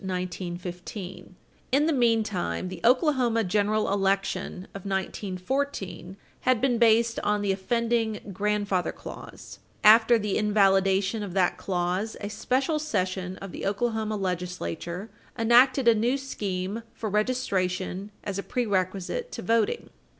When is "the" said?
1.85-1.93, 2.69-2.81, 7.43-7.49, 10.17-10.39, 13.51-13.67